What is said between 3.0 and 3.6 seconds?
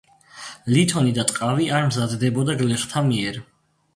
მიერ.